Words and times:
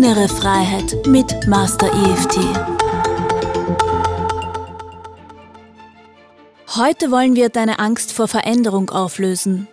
Innere 0.00 0.28
Freiheit 0.28 0.96
mit 1.08 1.48
Master 1.48 1.88
EFT. 1.88 2.38
Heute 6.76 7.10
wollen 7.10 7.34
wir 7.34 7.48
deine 7.48 7.80
Angst 7.80 8.12
vor 8.12 8.28
Veränderung 8.28 8.90
auflösen. 8.90 9.66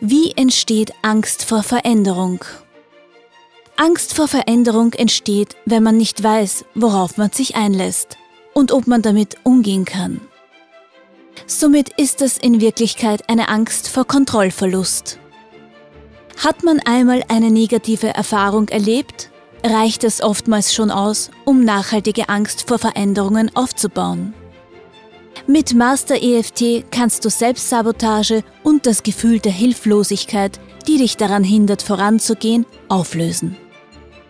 Wie 0.00 0.32
entsteht 0.32 0.94
Angst 1.02 1.44
vor 1.44 1.62
Veränderung? 1.62 2.44
Angst 3.76 4.16
vor 4.16 4.26
Veränderung 4.26 4.92
entsteht, 4.94 5.54
wenn 5.64 5.84
man 5.84 5.96
nicht 5.96 6.20
weiß, 6.20 6.64
worauf 6.74 7.16
man 7.16 7.30
sich 7.30 7.54
einlässt 7.54 8.18
und 8.52 8.72
ob 8.72 8.88
man 8.88 9.02
damit 9.02 9.36
umgehen 9.44 9.84
kann. 9.84 10.22
Somit 11.46 11.90
ist 12.00 12.20
es 12.20 12.36
in 12.36 12.60
Wirklichkeit 12.60 13.28
eine 13.28 13.48
Angst 13.48 13.86
vor 13.86 14.06
Kontrollverlust. 14.06 15.20
Hat 16.42 16.62
man 16.62 16.80
einmal 16.80 17.22
eine 17.28 17.50
negative 17.50 18.08
Erfahrung 18.08 18.68
erlebt, 18.68 19.30
reicht 19.64 20.04
es 20.04 20.22
oftmals 20.22 20.74
schon 20.74 20.90
aus, 20.90 21.30
um 21.44 21.64
nachhaltige 21.64 22.28
Angst 22.28 22.68
vor 22.68 22.78
Veränderungen 22.78 23.54
aufzubauen. 23.54 24.34
Mit 25.46 25.74
Master 25.74 26.22
EFT 26.22 26.90
kannst 26.90 27.24
du 27.24 27.30
Selbstsabotage 27.30 28.42
und 28.62 28.86
das 28.86 29.02
Gefühl 29.02 29.40
der 29.40 29.52
Hilflosigkeit, 29.52 30.58
die 30.86 30.98
dich 30.98 31.16
daran 31.16 31.44
hindert 31.44 31.82
voranzugehen, 31.82 32.66
auflösen. 32.88 33.56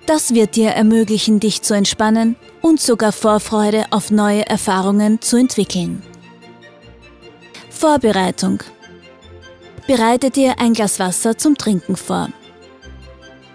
Das 0.07 0.35
wird 0.35 0.57
dir 0.57 0.71
ermöglichen, 0.71 1.41
dich 1.41 1.63
zu 1.63 1.75
entspannen 1.75 2.37
und 2.61 2.81
sogar 2.81 3.13
Vorfreude 3.13 3.87
auf 3.91 4.11
neue 4.11 4.47
Erfahrungen 4.47 5.21
zu 5.21 5.37
entwickeln. 5.37 6.03
Vorbereitung 7.71 8.63
Bereite 9.87 10.31
dir 10.31 10.59
ein 10.59 10.73
Glas 10.73 10.99
Wasser 10.99 11.37
zum 11.37 11.57
Trinken 11.57 11.97
vor. 11.97 12.29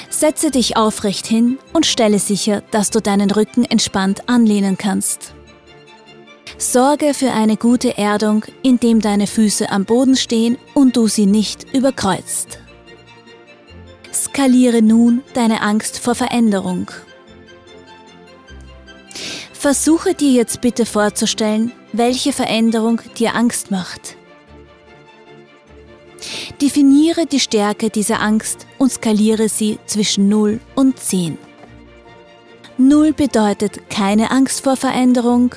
Setze 0.10 0.52
dich 0.52 0.76
aufrecht 0.76 1.26
hin 1.26 1.60
und 1.74 1.86
stelle 1.86 2.20
sicher, 2.20 2.62
dass 2.72 2.90
du 2.90 3.00
deinen 3.00 3.32
Rücken 3.32 3.64
entspannt 3.64 4.28
anlehnen 4.28 4.78
kannst. 4.78 5.34
Sorge 6.58 7.14
für 7.14 7.32
eine 7.32 7.56
gute 7.56 7.98
Erdung, 7.98 8.44
indem 8.64 9.00
deine 9.00 9.28
Füße 9.28 9.70
am 9.70 9.86
Boden 9.86 10.18
stehen 10.18 10.58
und 10.74 10.98
du 10.98 11.08
sie 11.08 11.26
nicht 11.26 11.74
überkreuzt. 11.74 12.60
Skaliere 14.12 14.82
nun 14.82 15.24
deine 15.34 15.62
Angst 15.62 16.00
vor 16.00 16.16
Veränderung. 16.16 16.92
Versuche 19.54 20.14
dir 20.14 20.32
jetzt 20.32 20.62
bitte 20.62 20.86
vorzustellen, 20.86 21.72
welche 21.94 22.34
Veränderung 22.34 23.02
dir 23.18 23.36
Angst 23.36 23.72
macht. 23.72 24.18
Definiere 26.62 27.26
die 27.26 27.40
Stärke 27.40 27.90
dieser 27.90 28.20
Angst 28.20 28.68
und 28.78 28.92
skaliere 28.92 29.48
sie 29.48 29.80
zwischen 29.86 30.28
0 30.28 30.60
und 30.76 31.00
10. 31.00 31.38
0 32.78 33.14
bedeutet 33.14 33.90
keine 33.90 34.32
Angst 34.32 34.64
vor 34.64 34.76
Veränderung. 34.76 35.56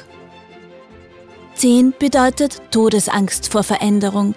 10 1.57 1.95
bedeutet 1.99 2.63
Todesangst 2.71 3.51
vor 3.51 3.65
Veränderung. 3.65 4.37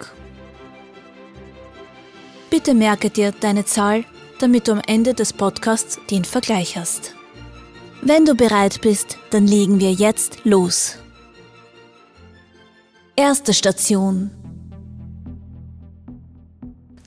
Bitte 2.50 2.74
merke 2.74 3.10
dir 3.10 3.32
deine 3.32 3.64
Zahl, 3.64 4.04
damit 4.40 4.66
du 4.66 4.72
am 4.72 4.82
Ende 4.86 5.14
des 5.14 5.32
Podcasts 5.32 6.00
den 6.10 6.24
Vergleich 6.24 6.76
hast. 6.76 7.14
Wenn 8.02 8.24
du 8.24 8.34
bereit 8.34 8.80
bist, 8.80 9.18
dann 9.30 9.46
legen 9.46 9.78
wir 9.78 9.92
jetzt 9.92 10.44
los. 10.44 10.96
Erste 13.14 13.54
Station. 13.54 14.30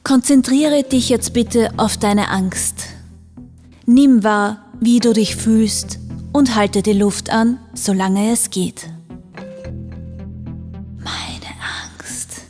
Konzentriere 0.09 0.81
dich 0.81 1.09
jetzt 1.09 1.33
bitte 1.33 1.69
auf 1.77 1.95
deine 1.95 2.31
Angst. 2.31 2.87
Nimm 3.85 4.23
wahr, 4.23 4.65
wie 4.79 4.99
du 4.99 5.13
dich 5.13 5.35
fühlst 5.35 5.99
und 6.33 6.55
halte 6.55 6.81
die 6.81 6.93
Luft 6.93 7.29
an, 7.29 7.59
solange 7.75 8.31
es 8.31 8.49
geht. 8.49 8.89
Meine 10.97 11.53
Angst. 11.83 12.41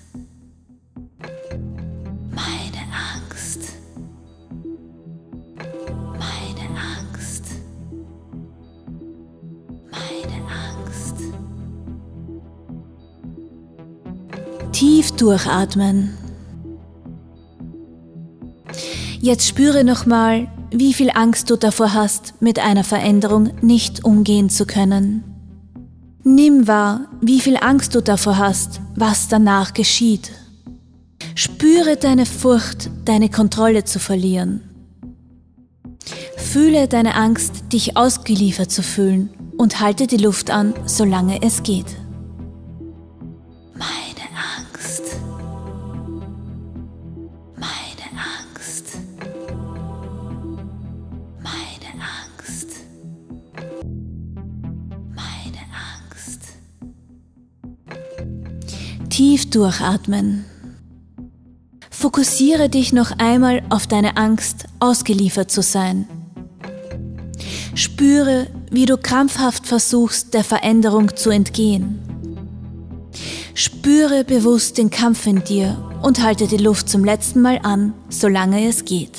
Meine 2.31 2.85
Angst. 3.17 3.59
Meine 6.13 6.69
Angst. 6.95 7.43
Meine 9.91 10.41
Angst. 10.47 11.15
Tief 14.71 15.11
durchatmen. 15.17 16.28
Jetzt 19.21 19.47
spüre 19.49 19.83
nochmal, 19.83 20.47
wie 20.71 20.93
viel 20.93 21.11
Angst 21.13 21.49
du 21.49 21.57
davor 21.57 21.93
hast, 21.93 22.41
mit 22.41 22.57
einer 22.57 22.85
Veränderung 22.85 23.51
nicht 23.61 24.05
umgehen 24.05 24.49
zu 24.49 24.65
können. 24.65 25.23
Nimm 26.23 26.67
wahr, 26.67 27.07
wie 27.19 27.41
viel 27.41 27.57
Angst 27.57 27.95
du 27.95 28.01
davor 28.01 28.37
hast, 28.37 28.79
was 28.95 29.27
danach 29.27 29.73
geschieht. 29.73 30.31
Spüre 31.35 31.97
deine 31.97 32.25
Furcht, 32.25 32.89
deine 33.03 33.29
Kontrolle 33.29 33.83
zu 33.83 33.99
verlieren. 33.99 34.61
Fühle 36.37 36.87
deine 36.87 37.15
Angst, 37.15 37.73
dich 37.73 37.97
ausgeliefert 37.97 38.71
zu 38.71 38.81
fühlen 38.81 39.29
und 39.57 39.81
halte 39.81 40.07
die 40.07 40.17
Luft 40.17 40.49
an, 40.49 40.73
solange 40.85 41.41
es 41.41 41.63
geht. 41.63 41.98
Tief 59.19 59.49
durchatmen. 59.49 60.45
Fokussiere 61.91 62.69
dich 62.69 62.93
noch 62.93 63.11
einmal 63.17 63.61
auf 63.67 63.85
deine 63.85 64.15
Angst, 64.15 64.63
ausgeliefert 64.79 65.51
zu 65.51 65.61
sein. 65.61 66.07
Spüre, 67.75 68.47
wie 68.71 68.85
du 68.85 68.95
krampfhaft 68.95 69.67
versuchst, 69.67 70.33
der 70.33 70.45
Veränderung 70.45 71.17
zu 71.17 71.31
entgehen. 71.31 71.99
Spüre 73.55 74.23
bewusst 74.23 74.77
den 74.77 74.89
Kampf 74.89 75.27
in 75.27 75.43
dir 75.43 75.75
und 76.01 76.23
halte 76.23 76.47
die 76.47 76.55
Luft 76.55 76.87
zum 76.87 77.03
letzten 77.03 77.41
Mal 77.41 77.59
an, 77.61 77.93
solange 78.07 78.69
es 78.69 78.85
geht. 78.85 79.18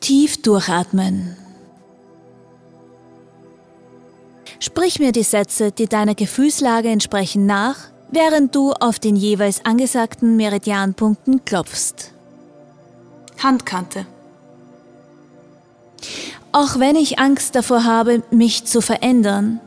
Tief 0.00 0.42
durchatmen. 0.42 1.36
Sprich 4.60 4.98
mir 4.98 5.12
die 5.12 5.22
Sätze, 5.22 5.72
die 5.72 5.86
deiner 5.86 6.14
Gefühlslage 6.14 6.88
entsprechen, 6.88 7.46
nach, 7.46 7.76
während 8.10 8.54
du 8.54 8.72
auf 8.72 8.98
den 8.98 9.16
jeweils 9.16 9.64
angesagten 9.64 10.36
Meridianpunkten 10.36 11.44
klopfst. 11.44 12.12
Handkante. 13.42 14.06
Auch 16.52 16.78
wenn 16.78 16.96
ich 16.96 17.18
Angst 17.18 17.54
davor 17.56 17.84
habe, 17.84 18.22
mich 18.30 18.64
zu 18.64 18.80
verändern, 18.80 19.60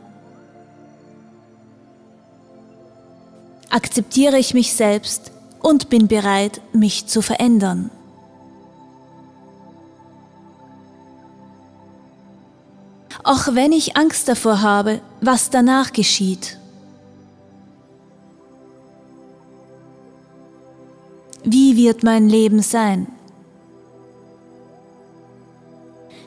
akzeptiere 3.70 4.38
ich 4.38 4.54
mich 4.54 4.72
selbst 4.72 5.30
und 5.60 5.88
bin 5.88 6.08
bereit, 6.08 6.60
mich 6.72 7.06
zu 7.06 7.22
verändern. 7.22 7.90
auch 13.28 13.54
wenn 13.54 13.72
ich 13.72 13.94
Angst 13.94 14.26
davor 14.26 14.62
habe, 14.62 15.02
was 15.20 15.50
danach 15.50 15.92
geschieht. 15.92 16.58
Wie 21.44 21.76
wird 21.76 22.02
mein 22.02 22.30
Leben 22.30 22.62
sein? 22.62 23.06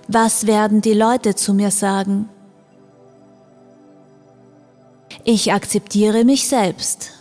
Was 0.07 0.45
werden 0.45 0.81
die 0.81 0.93
Leute 0.93 1.33
zu 1.33 1.55
mir 1.55 1.71
sagen? 1.71 2.29
Ich 5.23 5.51
akzeptiere 5.51 6.23
mich 6.23 6.47
selbst. 6.47 7.20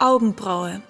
Augenbraue. 0.00 0.80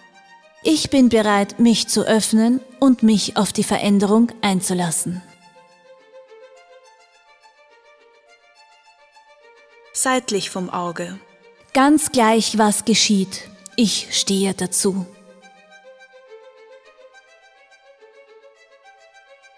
Ich 0.63 0.91
bin 0.91 1.09
bereit, 1.09 1.59
mich 1.59 1.89
zu 1.89 2.07
öffnen 2.07 2.61
und 2.79 3.03
mich 3.03 3.39
auf 3.39 3.55
die 3.55 3.65
Veränderung 3.65 4.31
einzulassen. 4.43 5.23
Seitlich 9.95 10.51
vom 10.51 10.69
Auge. 10.69 11.19
Ganz 11.73 12.13
gleich, 12.13 12.59
was 12.59 12.85
geschieht, 12.85 13.49
ich 13.77 14.09
stehe 14.11 14.53
dazu. 14.53 15.07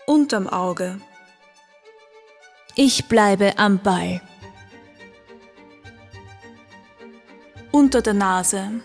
Unterm 0.06 0.46
Auge. 0.46 1.00
Ich 2.76 3.06
bleibe 3.06 3.58
am 3.58 3.81
Ball. 3.81 4.20
Unter 7.73 8.00
der 8.00 8.14
Nase. 8.14 8.81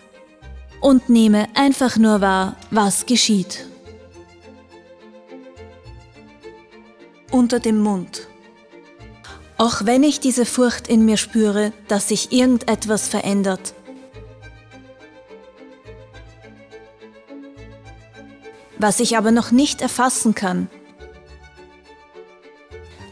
Und 0.86 1.10
nehme 1.10 1.48
einfach 1.56 1.98
nur 1.98 2.22
wahr, 2.22 2.58
was 2.70 3.08
geschieht. 3.08 3.66
Unter 7.32 7.60
dem 7.60 7.80
Mund. 7.80 8.28
Auch 9.58 9.86
wenn 9.86 10.04
ich 10.04 10.20
diese 10.20 10.46
Furcht 10.46 10.88
in 10.88 11.04
mir 11.04 11.18
spüre, 11.18 11.74
dass 11.88 12.10
sich 12.10 12.32
irgendetwas 12.32 13.08
verändert, 13.08 13.74
was 18.78 19.00
ich 19.00 19.18
aber 19.18 19.32
noch 19.32 19.50
nicht 19.50 19.82
erfassen 19.82 20.36
kann. 20.36 20.70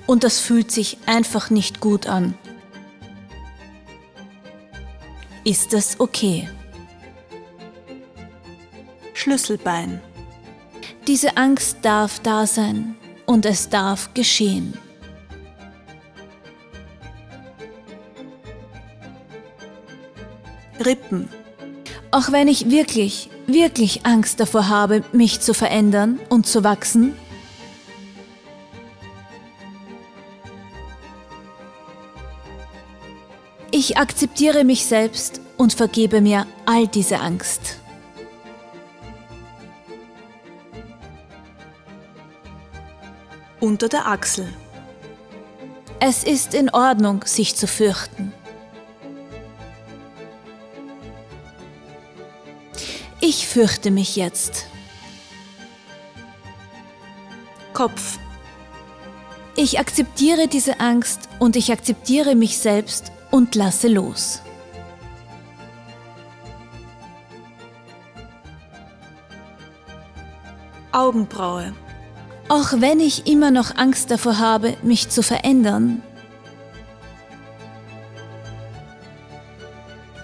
Und 0.06 0.24
das 0.24 0.40
fühlt 0.40 0.70
sich 0.70 1.00
einfach 1.08 1.50
nicht 1.50 1.80
gut 1.80 2.06
an. 2.06 2.38
Ist 5.44 5.74
es 5.74 6.00
okay? 6.00 6.48
Schlüsselbein. 9.24 10.02
Diese 11.08 11.38
Angst 11.38 11.78
darf 11.82 12.20
da 12.20 12.46
sein 12.46 12.96
und 13.26 13.46
es 13.46 13.70
darf 13.70 14.14
geschehen. 14.14 14.78
Rippen. 20.86 21.30
Auch 22.12 22.34
wenn 22.34 22.50
ich 22.50 22.70
wirklich, 22.70 23.30
wirklich 23.48 24.06
Angst 24.06 24.42
davor 24.42 24.68
habe, 24.68 25.06
mich 25.14 25.40
zu 25.40 25.54
verändern 25.54 26.20
und 26.28 26.46
zu 26.46 26.66
wachsen, 26.66 27.16
ich 33.72 33.98
akzeptiere 33.98 34.66
mich 34.66 34.86
selbst 34.86 35.40
und 35.56 35.72
vergebe 35.72 36.20
mir 36.20 36.46
all 36.66 36.88
diese 36.90 37.22
Angst. 37.22 37.78
Unter 43.64 43.88
der 43.88 44.08
Achsel. 44.08 44.54
Es 46.02 46.26
ist 46.26 46.54
in 46.54 46.70
Ordnung, 46.72 47.24
sich 47.24 47.56
zu 47.56 47.66
fürchten. 47.66 48.34
Ich 53.22 53.48
fürchte 53.48 53.90
mich 53.90 54.18
jetzt. 54.18 54.66
Kopf. 57.72 58.20
Ich 59.56 59.80
akzeptiere 59.80 60.50
diese 60.50 60.82
Angst 60.82 61.30
und 61.40 61.56
ich 61.56 61.72
akzeptiere 61.72 62.36
mich 62.36 62.58
selbst 62.58 63.14
und 63.32 63.56
lasse 63.56 63.88
los. 63.88 64.42
Augenbraue. 70.92 71.74
Auch 72.50 72.74
wenn 72.82 73.00
ich 73.00 73.26
immer 73.26 73.52
noch 73.52 73.76
Angst 73.78 74.12
davor 74.12 74.38
habe, 74.38 74.76
mich 74.84 75.10
zu 75.10 75.24
verändern, 75.24 76.02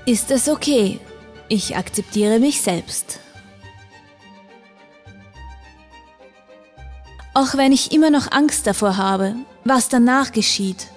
ist 0.05 0.31
es 0.31 0.49
okay. 0.49 0.99
Ich 1.47 1.75
akzeptiere 1.77 2.39
mich 2.39 2.61
selbst. 2.61 3.19
Auch 7.33 7.55
wenn 7.55 7.71
ich 7.71 7.91
immer 7.91 8.09
noch 8.09 8.31
Angst 8.31 8.67
davor 8.67 8.97
habe, 8.97 9.35
was 9.63 9.87
danach 9.87 10.31
geschieht, 10.31 10.87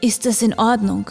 ist 0.00 0.24
es 0.24 0.40
in 0.40 0.58
Ordnung. 0.58 1.10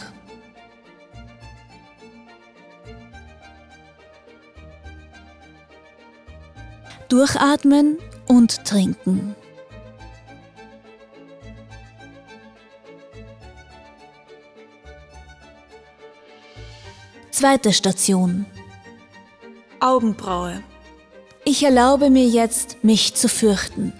Durchatmen 7.07 7.97
und 8.27 8.65
trinken. 8.65 9.35
Zweite 17.39 17.71
Station. 17.71 18.45
Augenbraue. 19.79 20.61
Ich 21.45 21.63
erlaube 21.63 22.09
mir 22.09 22.27
jetzt, 22.27 22.83
mich 22.83 23.15
zu 23.15 23.29
fürchten. 23.29 23.93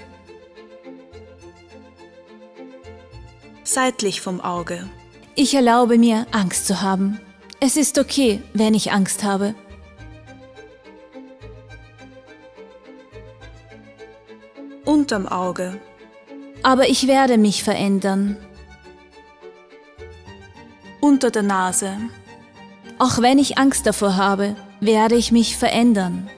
Seitlich 3.64 4.20
vom 4.20 4.42
Auge. 4.42 4.90
Ich 5.36 5.54
erlaube 5.54 5.98
mir, 5.98 6.28
Angst 6.32 6.68
zu 6.68 6.82
haben. 6.82 7.22
Es 7.62 7.78
ist 7.78 7.98
okay, 7.98 8.42
wenn 8.54 8.74
ich 8.74 8.92
Angst 8.92 9.24
habe. 9.24 9.56
Unterm 14.84 15.26
Auge. 15.26 15.80
Aber 16.62 16.90
ich 16.90 17.08
werde 17.08 17.38
mich 17.38 17.64
verändern. 17.64 18.36
Unter 21.00 21.32
der 21.32 21.44
Nase. 21.44 21.96
Auch 23.00 23.22
wenn 23.22 23.40
ich 23.40 23.58
Angst 23.58 23.86
davor 23.86 24.18
habe, 24.18 24.58
werde 24.82 25.16
ich 25.16 25.32
mich 25.32 25.56
verändern. 25.56 26.30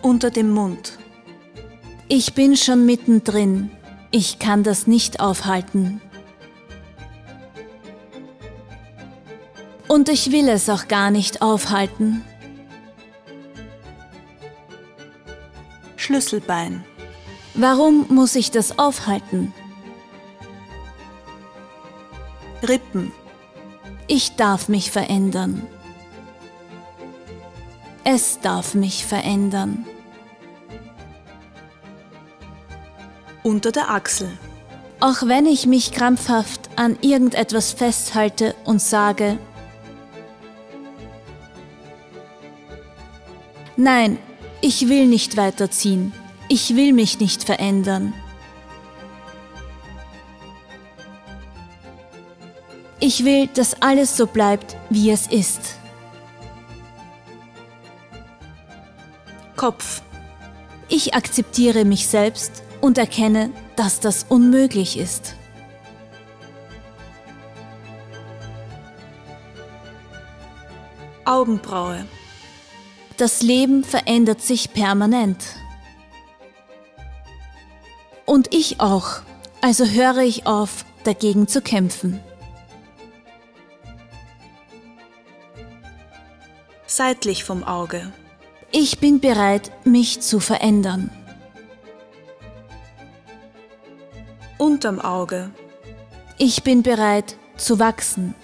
Unter 0.00 0.30
dem 0.30 0.50
Mund. 0.50 0.98
Ich 2.08 2.32
bin 2.32 2.56
schon 2.56 2.86
mittendrin. 2.86 3.70
Ich 4.10 4.38
kann 4.38 4.62
das 4.62 4.86
nicht 4.86 5.20
aufhalten. 5.20 6.00
Und 9.86 10.08
ich 10.08 10.32
will 10.32 10.48
es 10.48 10.70
auch 10.70 10.88
gar 10.88 11.10
nicht 11.10 11.42
aufhalten. 11.42 12.24
Schlüsselbein. 15.96 16.84
Warum 17.54 18.06
muss 18.08 18.34
ich 18.34 18.50
das 18.50 18.78
aufhalten? 18.78 19.52
Rippen. 22.68 23.12
Ich 24.06 24.36
darf 24.36 24.68
mich 24.68 24.90
verändern. 24.90 25.66
Es 28.04 28.40
darf 28.40 28.74
mich 28.74 29.04
verändern. 29.04 29.84
Unter 33.42 33.72
der 33.72 33.90
Achsel. 33.90 34.30
Auch 35.00 35.26
wenn 35.26 35.46
ich 35.46 35.66
mich 35.66 35.92
krampfhaft 35.92 36.70
an 36.76 36.98
irgendetwas 37.02 37.72
festhalte 37.72 38.54
und 38.64 38.80
sage, 38.80 39.38
Nein, 43.76 44.18
ich 44.62 44.88
will 44.88 45.06
nicht 45.06 45.36
weiterziehen. 45.36 46.12
Ich 46.48 46.76
will 46.76 46.92
mich 46.92 47.20
nicht 47.20 47.44
verändern. 47.44 48.14
Ich 53.08 53.24
will, 53.24 53.46
dass 53.46 53.80
alles 53.82 54.16
so 54.16 54.26
bleibt, 54.26 54.76
wie 54.90 55.12
es 55.12 55.28
ist. 55.28 55.60
Kopf. 59.54 60.02
Ich 60.88 61.14
akzeptiere 61.14 61.84
mich 61.84 62.08
selbst 62.08 62.64
und 62.80 62.98
erkenne, 62.98 63.52
dass 63.76 64.00
das 64.00 64.26
unmöglich 64.28 64.98
ist. 64.98 65.36
Augenbraue. 71.24 72.04
Das 73.18 73.40
Leben 73.40 73.84
verändert 73.84 74.42
sich 74.42 74.72
permanent. 74.72 75.44
Und 78.24 78.52
ich 78.52 78.80
auch, 78.80 79.20
also 79.60 79.86
höre 79.86 80.22
ich 80.22 80.48
auf, 80.48 80.84
dagegen 81.04 81.46
zu 81.46 81.62
kämpfen. 81.62 82.20
Seitlich 86.98 87.44
vom 87.44 87.62
Auge. 87.62 88.10
Ich 88.72 89.00
bin 89.00 89.20
bereit, 89.20 89.70
mich 89.84 90.22
zu 90.22 90.40
verändern. 90.40 91.10
Unterm 94.56 94.98
Auge. 94.98 95.50
Ich 96.38 96.62
bin 96.62 96.82
bereit 96.82 97.36
zu 97.58 97.78
wachsen. 97.78 98.34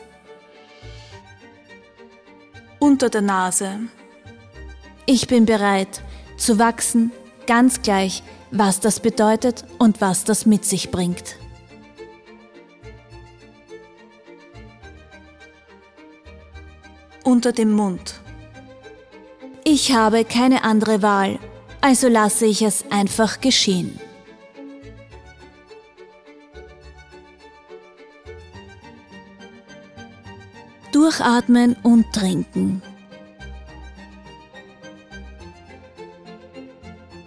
Unter 2.78 3.08
der 3.08 3.22
Nase. 3.22 3.80
Ich 5.06 5.28
bin 5.28 5.46
bereit 5.46 6.02
zu 6.36 6.58
wachsen, 6.58 7.10
ganz 7.46 7.80
gleich, 7.80 8.22
was 8.50 8.80
das 8.80 9.00
bedeutet 9.00 9.64
und 9.78 10.02
was 10.02 10.24
das 10.24 10.44
mit 10.44 10.66
sich 10.66 10.90
bringt. 10.90 11.36
Unter 17.24 17.52
dem 17.52 17.72
Mund. 17.72 18.21
Ich 19.64 19.92
habe 19.92 20.24
keine 20.24 20.64
andere 20.64 21.02
Wahl. 21.02 21.38
also 21.82 22.08
lasse 22.08 22.46
ich 22.46 22.62
es 22.62 22.84
einfach 22.90 23.40
geschehen. 23.40 23.98
Durchatmen 30.92 31.76
und 31.82 32.12
trinken. 32.12 32.82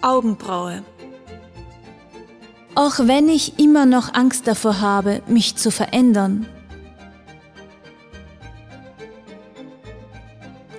Augenbraue. 0.02 0.84
Auch 2.76 3.00
wenn 3.00 3.28
ich 3.28 3.60
immer 3.60 3.86
noch 3.86 4.14
Angst 4.14 4.48
davor 4.48 4.80
habe, 4.80 5.22
mich 5.28 5.56
zu 5.56 5.72
verändern 5.72 6.46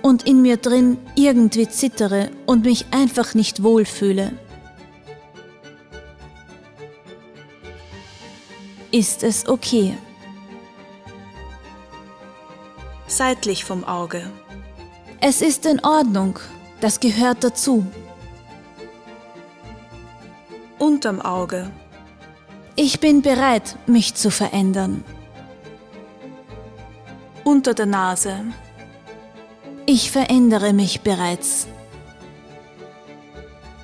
und 0.07 0.25
in 0.25 0.41
mir 0.41 0.55
drin 0.55 0.97
irgendwie 1.15 1.67
zittere 1.67 2.31
und 2.45 2.63
mich 2.63 2.85
einfach 2.91 3.33
nicht 3.33 3.61
wohlfühle, 3.61 4.31
ist 8.89 9.21
es 9.21 9.49
okay. 9.49 9.97
Seitlich 13.07 13.65
vom 13.65 13.83
Auge. 13.83 14.31
Es 15.19 15.41
ist 15.41 15.65
in 15.65 15.83
Ordnung, 15.83 16.39
das 16.79 17.01
gehört 17.01 17.43
dazu. 17.43 17.85
Unterm 20.79 21.19
Auge. 21.19 21.69
Ich 22.77 23.01
bin 23.01 23.21
bereit, 23.21 23.75
mich 23.87 24.15
zu 24.15 24.31
verändern. 24.31 25.03
Unter 27.43 27.73
der 27.73 27.87
Nase. 27.87 28.45
Ich 29.89 30.11
verändere 30.11 30.73
mich 30.73 30.99
bereits. 30.99 31.65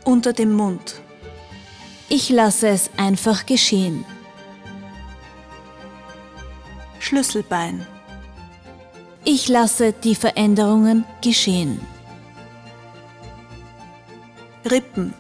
Unter 0.04 0.34
dem 0.34 0.52
Mund. 0.52 0.96
Ich 2.10 2.30
lasse 2.30 2.68
es 2.68 2.90
einfach 2.98 3.46
geschehen. 3.46 4.04
Schlüsselbein. 7.00 7.88
Ich 9.24 9.48
lasse 9.48 9.94
die 9.94 10.16
Veränderungen 10.16 11.06
geschehen. 11.22 11.80
Rippen. 14.70 15.14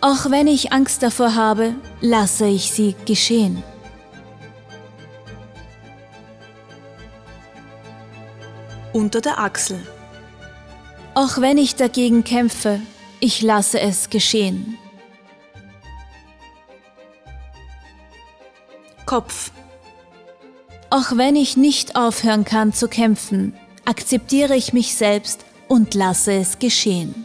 Auch 0.00 0.30
wenn 0.30 0.46
ich 0.46 0.72
Angst 0.72 1.02
davor 1.02 1.34
habe, 1.34 1.74
lasse 2.00 2.46
ich 2.46 2.70
sie 2.70 2.94
geschehen. 3.04 3.64
Unter 9.00 9.22
der 9.22 9.38
Achsel. 9.38 9.80
Auch 11.14 11.38
wenn 11.38 11.56
ich 11.56 11.74
dagegen 11.74 12.22
kämpfe, 12.22 12.82
ich 13.18 13.40
lasse 13.40 13.80
es 13.80 14.10
geschehen. 14.10 14.76
Kopf. 19.06 19.52
Auch 20.90 21.16
wenn 21.16 21.34
ich 21.34 21.56
nicht 21.56 21.96
aufhören 21.96 22.44
kann 22.44 22.74
zu 22.74 22.88
kämpfen, 22.88 23.54
akzeptiere 23.86 24.54
ich 24.54 24.74
mich 24.74 24.94
selbst 24.94 25.46
und 25.66 25.94
lasse 25.94 26.34
es 26.34 26.58
geschehen. 26.58 27.24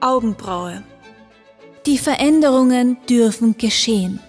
Augenbraue. 0.00 0.82
Die 1.86 1.96
Veränderungen 1.96 2.98
dürfen 3.08 3.56
geschehen. 3.56 4.20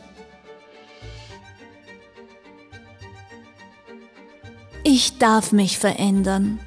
Ich 5.00 5.20
darf 5.20 5.52
mich 5.52 5.78
verändern. 5.78 6.60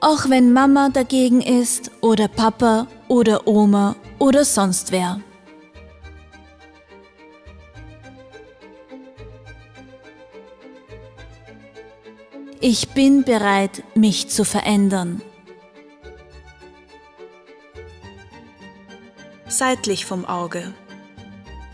Auch 0.00 0.28
wenn 0.28 0.52
Mama 0.52 0.90
dagegen 0.90 1.40
ist 1.40 1.90
oder 2.02 2.28
Papa 2.28 2.88
oder 3.08 3.46
Oma 3.48 3.96
oder 4.18 4.44
sonst 4.44 4.92
wer. 4.92 5.22
Ich 12.60 12.90
bin 12.90 13.24
bereit, 13.24 13.82
mich 13.94 14.28
zu 14.28 14.44
verändern. 14.44 15.22
Seitlich 19.48 20.04
vom 20.04 20.26
Auge. 20.26 20.74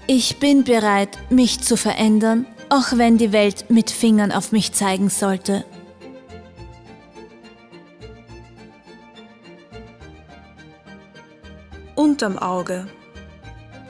Ich 0.07 0.39
bin 0.39 0.65
bereit, 0.65 1.19
mich 1.31 1.61
zu 1.61 1.79
verändern, 1.79 2.47
auch 2.69 2.99
wenn 2.99 3.17
die 3.17 3.33
Welt 3.33 3.71
mit 3.71 3.91
Fingern 3.91 4.33
auf 4.33 4.53
mich 4.53 4.73
zeigen 4.73 5.09
sollte. 5.09 5.65
Unterm 11.95 12.39
Auge. 12.39 12.87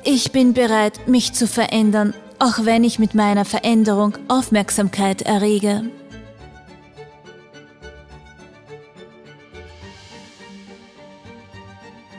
Ich 0.04 0.30
bin 0.30 0.54
bereit, 0.54 1.09
mich 1.09 1.33
zu 1.33 1.49
verändern, 1.49 2.14
auch 2.38 2.64
wenn 2.64 2.85
ich 2.85 3.00
mit 3.00 3.16
meiner 3.16 3.44
Veränderung 3.44 4.16
Aufmerksamkeit 4.28 5.23
errege. 5.23 5.90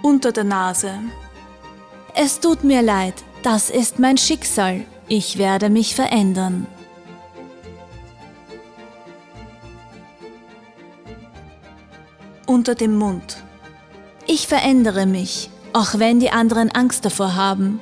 Unter 0.01 0.33
der 0.33 0.43
Nase. 0.43 0.99
Es 2.13 2.39
tut 2.39 2.63
mir 2.63 2.81
leid, 2.81 3.25
das 3.45 3.69
ist 3.69 3.99
mein 3.99 4.17
Schicksal. 4.17 4.85
Ich 5.07 5.37
werde 5.37 5.69
mich 5.69 5.93
verändern. 5.93 6.65
Unter 12.47 12.73
dem 12.73 12.97
Mund. 12.97 13.37
Ich 14.25 14.47
verändere 14.47 15.05
mich, 15.05 15.51
auch 15.73 15.99
wenn 15.99 16.19
die 16.19 16.31
anderen 16.31 16.71
Angst 16.71 17.05
davor 17.05 17.35
haben. 17.35 17.81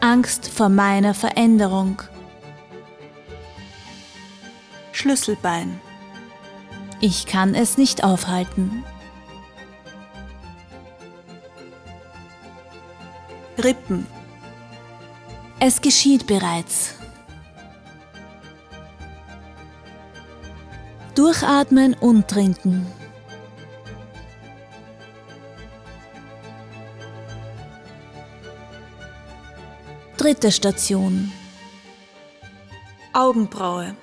Angst 0.00 0.50
vor 0.50 0.68
meiner 0.68 1.14
Veränderung. 1.14 2.02
Schlüsselbein. 4.92 5.80
Ich 7.00 7.24
kann 7.24 7.54
es 7.54 7.78
nicht 7.78 8.04
aufhalten. 8.04 8.84
Rippen. 13.62 14.06
Es 15.58 15.80
geschieht 15.80 16.26
bereits. 16.26 16.94
Durchatmen 21.14 21.94
und 21.94 22.28
trinken. 22.28 22.86
Dritte 30.18 30.52
Station. 30.52 31.32
Augenbraue. 33.14 33.96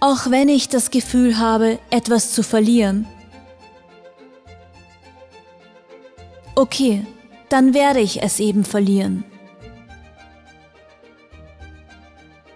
Auch 0.00 0.30
wenn 0.30 0.48
ich 0.48 0.68
das 0.68 0.90
Gefühl 0.90 1.38
habe, 1.38 1.78
etwas 1.90 2.32
zu 2.32 2.42
verlieren. 2.42 3.06
Okay, 6.56 7.06
dann 7.54 7.72
werde 7.72 8.00
ich 8.00 8.20
es 8.20 8.40
eben 8.40 8.64
verlieren. 8.64 9.22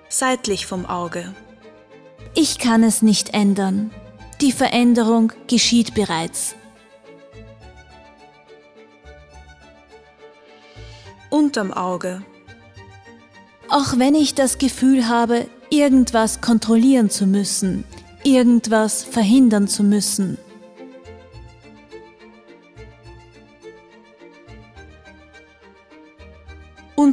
Seitlich 0.08 0.66
vom 0.66 0.86
Auge. 0.86 1.32
Ich 2.34 2.58
kann 2.58 2.82
es 2.82 3.00
nicht 3.00 3.32
ändern. 3.32 3.92
Die 4.40 4.50
Veränderung 4.50 5.32
geschieht 5.46 5.94
bereits. 5.94 6.56
Unterm 11.30 11.72
Auge. 11.72 12.24
Auch 13.68 13.98
wenn 13.98 14.16
ich 14.16 14.34
das 14.34 14.58
Gefühl 14.58 15.06
habe, 15.06 15.46
irgendwas 15.70 16.40
kontrollieren 16.40 17.08
zu 17.08 17.28
müssen, 17.28 17.84
irgendwas 18.24 19.04
verhindern 19.04 19.68
zu 19.68 19.84
müssen. 19.84 20.38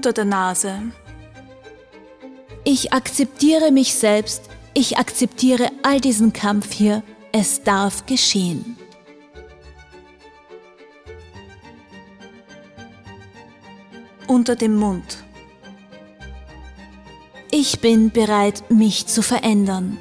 Unter 0.06 0.22
der 0.22 0.26
Nase. 0.26 0.92
Ich 2.64 2.94
akzeptiere 2.94 3.72
mich 3.72 3.96
selbst, 3.96 4.44
ich 4.76 5.00
akzeptiere 5.00 5.72
all 5.82 6.00
diesen 6.00 6.32
Kampf 6.32 6.72
hier, 6.74 7.02
es 7.32 7.64
darf 7.64 8.06
geschehen. 8.06 8.78
Unter 14.28 14.56
dem 14.56 14.76
Mund. 14.76 15.24
Ich 17.50 17.80
bin 17.80 18.12
bereit, 18.12 18.64
mich 18.70 19.08
zu 19.08 19.24
verändern. 19.24 19.98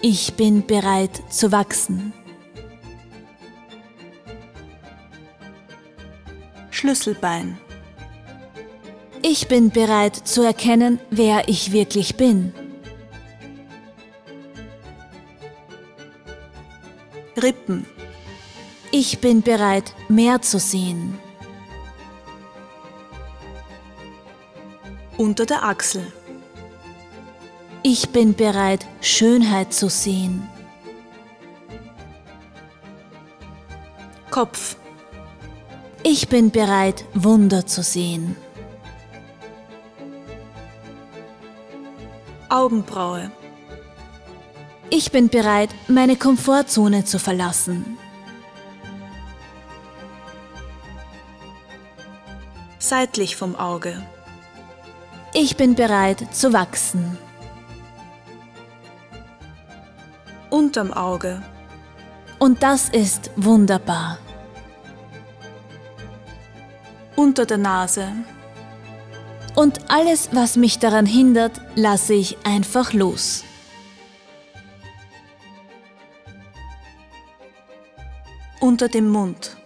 Ich 0.00 0.34
bin 0.34 0.66
bereit 0.66 1.22
zu 1.32 1.52
wachsen. 1.52 2.12
Schlüsselbein. 6.72 7.60
Ich 9.26 9.48
bin 9.48 9.70
bereit 9.70 10.14
zu 10.14 10.42
erkennen, 10.42 11.00
wer 11.08 11.48
ich 11.48 11.72
wirklich 11.72 12.16
bin. 12.16 12.52
Rippen, 17.42 17.86
Ich 18.90 19.20
bin 19.20 19.40
bereit, 19.40 19.94
mehr 20.10 20.42
zu 20.42 20.58
sehen. 20.58 21.18
unter 25.16 25.46
der 25.46 25.64
Achsel, 25.64 26.12
Ich 27.82 28.10
bin 28.10 28.34
bereit, 28.34 28.84
Schönheit 29.00 29.72
zu 29.72 29.88
sehen. 29.88 30.46
Kopf, 34.30 34.76
Ich 36.02 36.28
bin 36.28 36.50
bereit, 36.50 37.06
Wunder 37.14 37.64
zu 37.64 37.82
sehen. 37.82 38.36
Augenbraue, 42.54 43.32
Ich 44.88 45.10
bin 45.10 45.28
bereit, 45.28 45.70
meine 45.88 46.14
Komfortzone 46.14 47.04
zu 47.04 47.18
verlassen. 47.18 47.98
seitlich 52.78 53.34
vom 53.34 53.56
Auge, 53.56 54.00
Ich 55.32 55.56
bin 55.56 55.74
bereit 55.74 56.28
zu 56.32 56.52
wachsen. 56.52 57.18
unterm 60.50 60.92
Auge, 60.92 61.42
Und 62.38 62.62
das 62.62 62.88
ist 62.88 63.32
wunderbar. 63.34 64.18
unter 67.16 67.46
der 67.46 67.58
Nase, 67.58 68.12
Und 69.54 69.90
alles, 69.90 70.30
was 70.32 70.56
mich 70.56 70.78
daran 70.78 71.06
hindert, 71.06 71.60
lasse 71.76 72.14
ich 72.14 72.38
einfach 72.44 72.92
los. 72.92 73.44
unter 78.64 78.88
dem 78.88 79.10
Mund, 79.10 79.56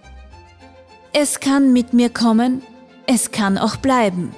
Es 1.13 1.39
kann 1.39 1.73
mit 1.73 1.93
mir 1.93 2.11
kommen, 2.11 2.63
es 3.07 3.31
kann 3.31 3.57
auch 3.57 3.77
bleiben. 3.77 4.35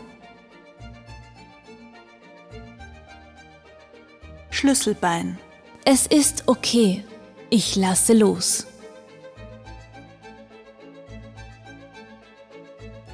Schlüsselbein, 4.51 5.39
Es 5.87 6.07
ist 6.07 6.45
okay, 6.47 7.03
ich 7.49 7.75
lasse 7.75 8.13
los. 8.13 8.67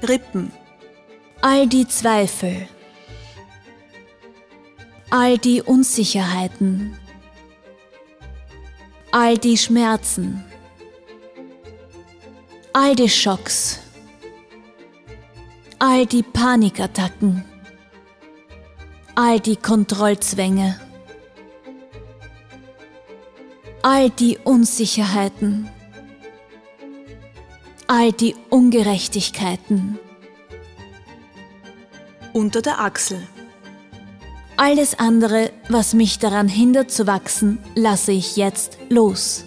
Rippen, 0.07 0.51
All 1.49 1.69
die 1.69 1.87
Zweifel, 1.87 2.67
all 5.11 5.39
die 5.39 5.63
Unsicherheiten, 5.63 6.99
all 9.13 9.39
die 9.39 9.57
Schmerzen, 9.57 10.45
all 12.73 12.97
die 12.97 13.09
Schocks, 13.09 13.79
all 15.79 16.05
die 16.05 16.25
Panikattacken, 16.25 17.45
all 19.15 19.39
die 19.39 19.55
Kontrollzwänge, 19.55 20.81
all 23.83 24.11
die 24.11 24.37
Unsicherheiten, 24.43 25.69
all 27.87 28.11
die 28.11 28.35
Ungerechtigkeiten, 28.51 30.01
unter 32.37 32.61
der 32.61 32.81
Achsel, 32.81 33.27
Alles 34.59 34.99
andere, 34.99 35.51
was 35.71 35.95
mich 35.95 36.19
daran 36.19 36.49
hindert 36.49 36.91
zu 36.91 37.07
wachsen, 37.07 37.59
lasse 37.75 38.13
ich 38.13 38.37
jetzt 38.37 38.77
los. 38.91 39.45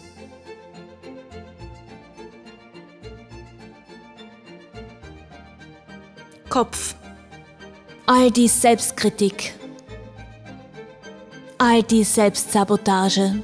Kopf, 6.49 6.95
All 8.07 8.31
die 8.31 8.47
Selbstkritik, 8.47 9.53
all 11.59 11.83
die 11.83 12.03
Selbstsabotage, 12.03 13.43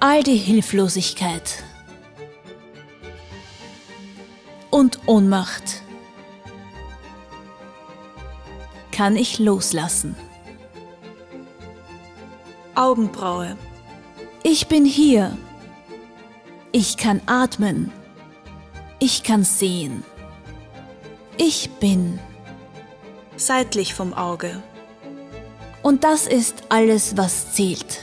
all 0.00 0.24
die 0.24 0.36
Hilflosigkeit. 0.36 1.62
Und 4.70 4.98
Ohnmacht 5.06 5.85
kann 8.96 9.14
ich 9.14 9.38
loslassen. 9.38 10.16
Augenbraue, 12.74 13.58
Ich 14.42 14.68
bin 14.68 14.86
hier. 14.86 15.36
Ich 16.72 16.96
kann 16.96 17.20
atmen. 17.26 17.92
Ich 18.98 19.22
kann 19.22 19.44
sehen. 19.44 20.02
Ich 21.36 21.68
bin. 21.78 22.18
seitlich 23.36 23.92
vom 23.92 24.14
Auge, 24.14 24.62
Und 25.82 26.02
das 26.02 26.26
ist 26.26 26.64
alles, 26.70 27.18
was 27.18 27.52
zählt. 27.52 28.00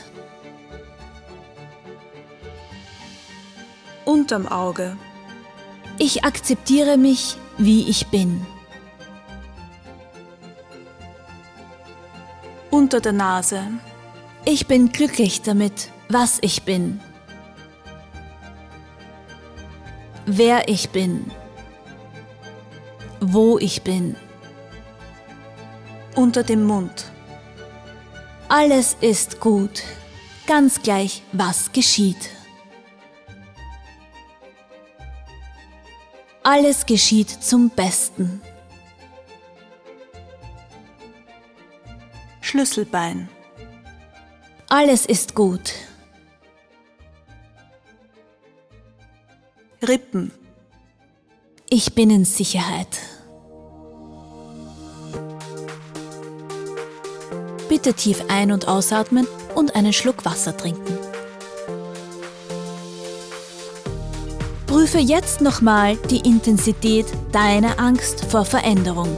unterm 4.06 4.48
Auge, 4.48 4.96
Ich 5.98 6.24
akzeptiere 6.24 6.98
mich, 6.98 7.38
wie 7.58 7.90
ich 7.90 8.08
bin. 8.08 8.46
Unter 12.94 13.02
der 13.02 13.14
Nase, 13.14 13.64
Ich 14.46 14.68
bin 14.68 14.92
glücklich 14.92 15.42
damit, 15.42 15.90
was 16.10 16.38
ich 16.42 16.62
bin. 16.62 17.00
Wer 20.28 20.70
ich 20.70 20.92
bin. 20.92 21.32
Wo 23.20 23.58
ich 23.58 23.82
bin. 23.82 24.16
unter 26.14 26.44
dem 26.44 26.66
Mund, 26.66 27.06
Alles 28.48 28.96
ist 29.02 29.40
gut, 29.40 29.82
ganz 30.46 30.84
gleich, 30.84 31.24
was 31.32 31.72
geschieht. 31.72 32.30
Alles 36.44 36.86
geschieht 36.86 37.32
zum 37.32 37.72
Besten. 37.72 38.40
Schlüsselbein, 42.54 43.30
Alles 44.70 45.08
ist 45.08 45.34
gut. 45.34 45.74
Rippen, 49.82 50.32
Ich 51.72 51.96
bin 51.96 52.12
in 52.12 52.26
Sicherheit. 52.26 53.00
Bitte 57.70 57.96
tief 57.96 58.24
ein- 58.28 58.52
und 58.52 58.68
ausatmen 58.68 59.26
und 59.56 59.76
einen 59.76 59.92
Schluck 59.92 60.24
Wasser 60.24 60.56
trinken. 60.56 60.96
Prüfe 64.68 65.00
jetzt 65.00 65.42
nochmal 65.42 65.98
die 66.12 66.20
Intensität 66.20 67.08
deiner 67.32 67.80
Angst 67.80 68.26
vor 68.26 68.46
Veränderung. 68.46 69.18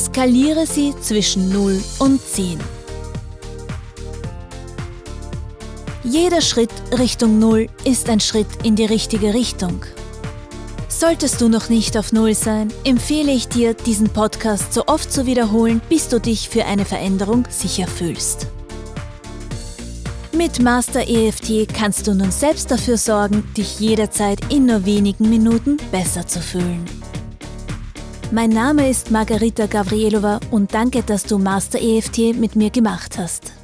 Skaliere 0.00 0.66
sie 0.66 0.94
zwischen 1.02 1.50
0 1.52 1.78
und 1.98 2.26
10. 2.26 2.58
Jeder 6.02 6.40
Schritt 6.40 6.70
Richtung 6.98 7.38
0 7.38 7.66
ist 7.84 8.08
ein 8.08 8.18
Schritt 8.18 8.46
in 8.62 8.76
die 8.76 8.86
richtige 8.86 9.34
Richtung. 9.34 9.84
Solltest 10.88 11.42
du 11.42 11.50
noch 11.50 11.68
nicht 11.68 11.98
auf 11.98 12.12
Null 12.12 12.34
sein, 12.34 12.72
empfehle 12.84 13.30
ich 13.30 13.48
dir, 13.48 13.74
diesen 13.74 14.08
Podcast 14.08 14.72
so 14.72 14.86
oft 14.86 15.12
zu 15.12 15.26
wiederholen, 15.26 15.82
bis 15.90 16.08
du 16.08 16.18
dich 16.18 16.48
für 16.48 16.64
eine 16.64 16.86
Veränderung 16.86 17.44
sicher 17.50 17.86
fühlst. 17.86 18.46
Mit 20.32 20.62
Master 20.62 21.06
EFT 21.06 21.68
kannst 21.74 22.06
du 22.06 22.14
nun 22.14 22.30
selbst 22.30 22.70
dafür 22.70 22.96
sorgen, 22.96 23.46
dich 23.54 23.78
jederzeit 23.80 24.40
in 24.48 24.64
nur 24.64 24.86
wenigen 24.86 25.28
Minuten 25.28 25.76
besser 25.92 26.26
zu 26.26 26.40
fühlen. 26.40 26.99
Mein 28.32 28.50
Name 28.50 28.88
ist 28.88 29.10
Margarita 29.10 29.66
Gavrilova 29.66 30.38
und 30.52 30.72
danke, 30.72 31.02
dass 31.02 31.24
du 31.24 31.38
Master 31.38 31.80
EFT 31.80 32.36
mit 32.36 32.54
mir 32.54 32.70
gemacht 32.70 33.18
hast. 33.18 33.59